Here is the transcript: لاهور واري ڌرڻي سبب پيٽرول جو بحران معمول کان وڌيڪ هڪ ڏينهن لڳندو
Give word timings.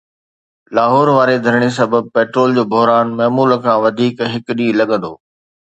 لاهور 0.75 1.07
واري 1.15 1.35
ڌرڻي 1.45 1.69
سبب 1.79 2.03
پيٽرول 2.15 2.49
جو 2.57 2.63
بحران 2.73 3.07
معمول 3.21 3.49
کان 3.69 3.77
وڌيڪ 3.87 4.15
هڪ 4.35 4.45
ڏينهن 4.59 4.77
لڳندو 4.83 5.13